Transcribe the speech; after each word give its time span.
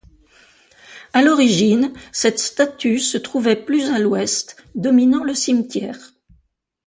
À 1.13 1.21
l'origine, 1.21 1.93
cette 2.11 2.39
statue 2.39 2.97
se 2.97 3.19
trouvait 3.19 3.55
plus 3.55 3.85
à 3.91 3.99
l'Ouest, 3.99 4.55
dominant 4.73 5.23
le 5.23 5.35
cimetière. 5.35 6.15